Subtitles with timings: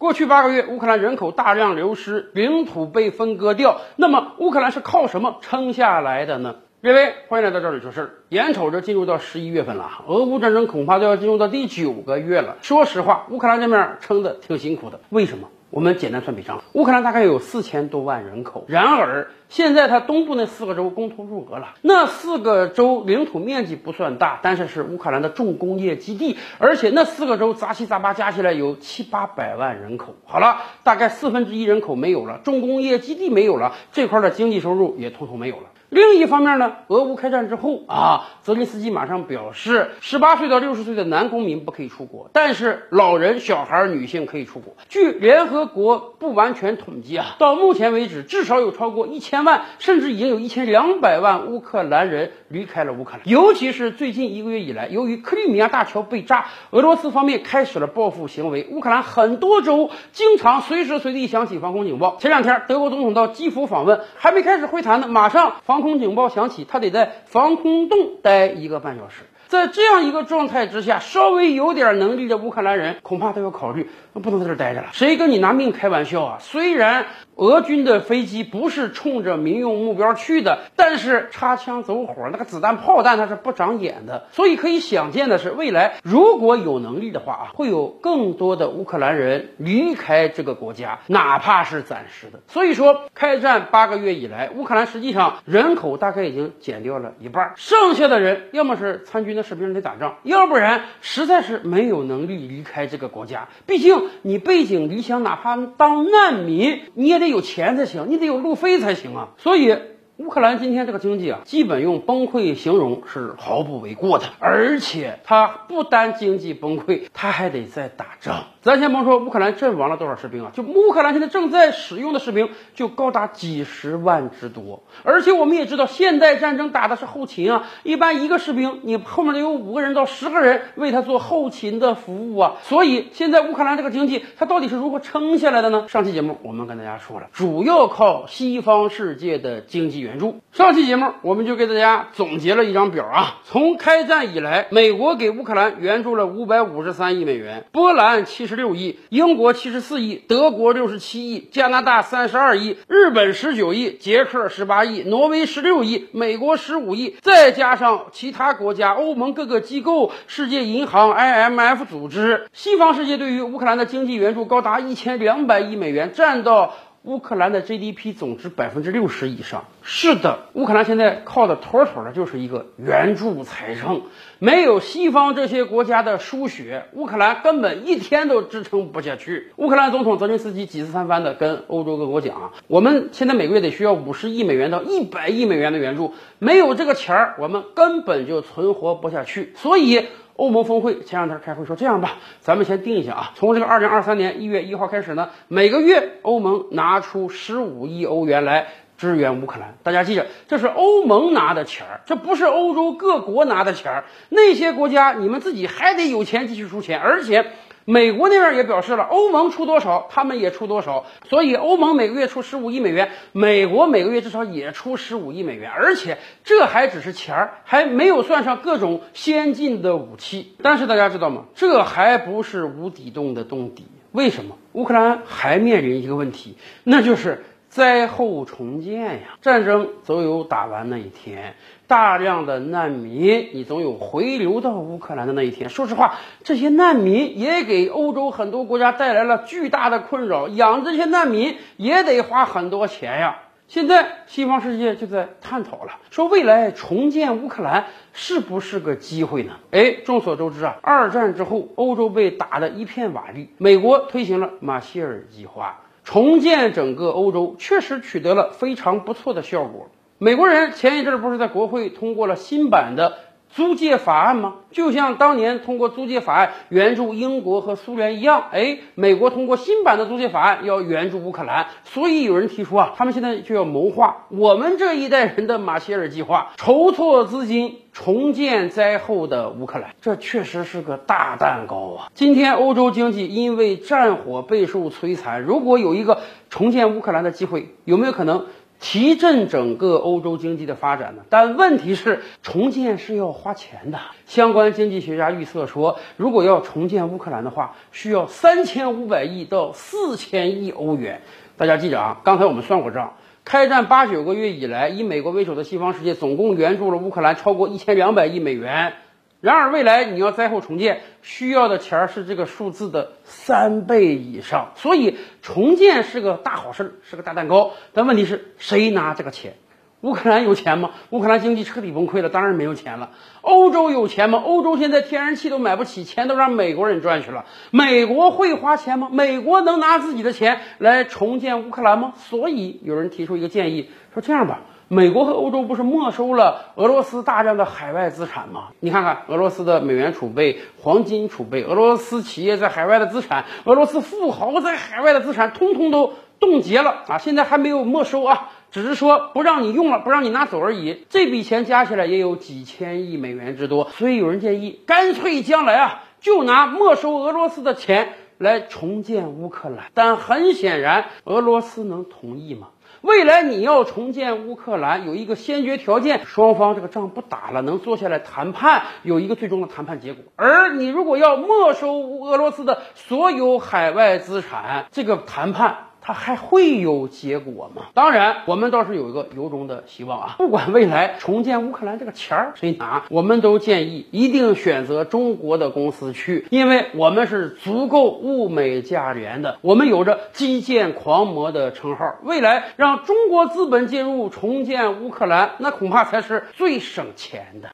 [0.00, 3.82] 过去八个月，乌克兰人口大量流失，领土被分割掉。
[3.96, 6.56] 那么，乌克兰是靠什么撑下来的呢？
[6.82, 8.10] 各位，欢迎来到这里说事儿。
[8.30, 12.56] 眼瞅着进入到十一月份了，俄乌战争恐怕都要进入到第九个月了。
[12.62, 15.00] 说实话，乌克兰这面撑的挺辛苦的。
[15.10, 15.48] 为什么？
[15.70, 21.74] 我们简单算笔账，乌克兰大概有四千多万人口，然而现在它东部那四个州公投入俄了。
[21.82, 30.16] 那四个州领土面积不算大，但是是乌克兰的重工业基地，而且那四个州杂七杂八加起来有七八百万人口。
[30.24, 35.62] 好了，大概四分之一人口没有了，重工业基地没有了，这块的经济收入也统统没有了。
[35.90, 44.74] 另一方面呢，俄乌开战之后啊，泽连斯基马上表示，十八岁到六十岁的男公民不可以出国，但是老人、小孩、女性可以出国。
[44.88, 53.22] 据联合国不完全统计啊，到目前为止，至少有超过一千万，甚至已经有一千两百万乌克兰人离开了乌克兰。
[53.24, 62.16] 尤其是最近一个月以来，由于克里米亚大桥被炸，俄罗斯方面开始了报复行为，乌克兰很多州经常随时随地响起防空警报。
[62.20, 69.22] 前两天，德国总统到基辅访问，还没开始会谈呢，马上防防空警报响起，他得在防空洞待一个半小时。
[69.50, 74.90] 在这样一个状态之下，稍微有点能力的乌克兰人恐怕都要考虑，不能在这待着了。
[74.92, 76.38] 谁跟你拿命开玩笑啊？
[76.38, 84.28] 虽然俄军的飞机不是冲着民用目标去的，但是擦枪走火，那个子弹炮弹它是不长眼的。
[84.30, 92.38] 所以可以想见的是，未来如果有能力的话啊，会有更多的乌克兰人离开这个国家，哪怕是暂时的。
[92.46, 103.48] 所以说，开战八个月以来，乌克兰实际上人口大概已经减掉了一半，剩下的人要么是参军个士兵得打仗，要不然实在是没有能力离开这个国家。
[103.66, 109.28] 毕竟你背井离乡，哪怕当难民，你也得有钱才行，你得有路费才行啊。
[109.38, 109.76] 所以。
[110.20, 118.44] 乌克兰今天这个经济啊，基本用崩溃形容是毫不为过的，而且它不单经济崩溃，它还得在打仗。
[118.60, 124.82] 咱先甭说乌克兰阵亡了多少士兵啊，就乌克兰现在正在使用的士兵就高达几十万之多。
[125.04, 132.56] 而且我们也知道，现代战争打的是后勤啊，一般一个士兵你后面得有五个人到十个人为他做后勤的服务啊。
[132.60, 135.86] 所以现在乌克兰这个经济它到底是如何撑下来的呢？
[135.88, 140.40] 上期节目我们跟大家说了，主要靠西方世界的经济援援助。
[140.52, 148.50] 上期节目我们就给大家总结了一张表啊，从开战以来，美国给乌克兰援助了五百五十三亿美元，波兰七。
[148.50, 166.74] 十六亿，英国七十四亿，德国六十七亿，加拿大三十二亿，日本十九亿，捷克十八亿，挪威十六亿，美国十五亿，再加上其他国家、欧盟各个机构、世界银行、IMF 组织，西方世界对于乌克兰的经济援助高达一千两百亿美元，占到。
[167.02, 169.64] 乌克兰的 GDP 总值百分之六十以上。
[169.82, 174.02] 是的，乌克兰现在靠的妥妥的就是一个援助财政，
[174.38, 179.50] 没有西方这些国家的输血，乌克兰根本一天都支撑不下去。
[179.56, 189.54] 乌克兰总统泽连斯基几次三番的跟欧洲各国讲，我们现在每个月得需要五十亿美元到一百亿美元的援助，没有这个钱儿，我们根本就存活不下去。
[189.56, 190.06] 所以。
[190.40, 199.74] 欧盟峰会前两天开会说，这样吧，咱们先定一下啊，从这个二零二三年一月一号开始呢，每个月欧盟拿出十五亿欧元来支援乌克兰。
[199.82, 204.04] 大家记着，这是欧盟拿的钱儿，这不是欧洲各国拿的钱儿。
[204.30, 207.44] 那些国家你们自己还得有钱继续出钱，而且。
[207.90, 220.54] 美国那边也表示了，欧盟出多少，他们也出多少，所以欧盟每个月出十五亿美元，美国每个月至少也出十五亿美元，而且这还只是钱儿，还没有算上各种先进的武器。
[220.62, 221.46] 但是大家知道吗？
[221.56, 223.88] 这还不是无底洞的洞底。
[224.12, 224.56] 为什么？
[224.72, 229.38] 乌克兰还面临一个问题，那就是灾后重建呀。
[229.40, 231.54] 战争总有打完那一天。
[231.86, 235.70] 大量的难民，你总有回流到乌克兰的那一天。
[235.70, 236.14] 说实话，
[236.44, 243.38] 这些难民也给欧洲很多国家带来了巨大的困扰，养这些难民也得花很多钱呀。
[243.66, 249.54] 现在西方世界就在探讨了，说未来重建乌克兰是不是个机会呢？
[249.72, 255.80] 哎，众所周知啊，二战之后欧洲被打得一片瓦砾，美国推行了马歇尔计划，
[256.12, 259.88] 重建整个欧洲，确实取得了非常不错的效果。
[260.18, 263.16] 美国人前一阵不是在国会通过了新版的
[263.52, 264.54] 租借法案吗？
[264.70, 279.96] 就像当年通过租借法案援助英国和苏联一样，哎，美国通过新版的租借法案要援助乌克兰，所以有人提出啊，他们现在就要谋划我们这一代人的马歇尔计划，筹措资金重建灾后的乌克兰。
[280.00, 282.08] 这确实是个大蛋糕啊！
[282.14, 288.46] 今天欧洲经济因为战火备受摧残，如果有一个重建乌克兰的机会，有没有可能？
[288.80, 291.22] 提振整个欧洲经济的发展呢。
[291.28, 293.98] 但问题是，重建是要花钱的。
[294.26, 301.20] 相关经济学家预测说，如果要重建乌克兰的话，需要三千五百亿到四千亿欧元。
[301.56, 303.14] 大家记着啊，刚才我们算过账。
[303.44, 308.94] 开战八九个月以来，以美国为首的西方世界总共援助了乌克兰超过一千两百亿美元。
[309.40, 314.72] 然而，未来你要灾后重建，需要的钱是这个数字的三倍以上。
[314.76, 317.72] 所以，重建是个大好事，是个大蛋糕。
[317.94, 319.54] 但问题是谁拿这个钱？
[320.02, 320.92] 乌克兰有钱吗？
[321.10, 323.10] 乌克兰经济彻底崩溃了，当然没有钱了。
[323.42, 324.42] 欧洲有钱吗？
[324.42, 327.44] 欧洲现在天然气都买不起，钱都让美国人赚去了。
[327.70, 329.08] 美国会花钱吗？
[329.12, 332.14] 美国能拿自己的钱来重建乌克兰吗？
[332.16, 334.60] 所以有人提出一个建议，说这样吧，
[334.92, 338.70] 美国和欧洲不是没收了俄罗斯大量的海外资产吗？
[338.80, 347.18] 你看看俄罗斯的美元储备、黄金储备，俄罗斯企业在海外的资产，俄罗斯富豪在海外的资产，通通都冻结了啊！
[347.18, 348.50] 现在还没有没收啊。
[348.72, 351.06] 只是说不让你用了，不让你拿走而已。
[351.08, 359.84] 这笔钱加起来也有几千亿美元之多，所以有人建议，干脆将来啊，就拿没收俄罗斯的钱来重建乌克兰。
[359.94, 362.70] 但很显然，俄罗斯能同意吗？
[363.02, 370.24] 未来你要重建乌克兰，有一个先决条件，双方这个仗不打了，能坐下来谈判，有一个最终的谈判结果。
[370.36, 375.89] 而你如果要没收俄罗斯的所有海外资产，这个谈判。
[376.12, 377.82] 还会有结果吗？
[377.94, 380.34] 当然，我们倒是有一个由衷的希望啊！
[380.38, 392.16] 不管未来重建乌克兰这个钱儿谁拿，我们都建议一定选择中国的公司去，因为我们是足够物美价廉的，我们有着基建狂魔的称号。
[392.22, 397.68] 未来让中国资本进入重建乌克兰，那恐怕才是最省钱的。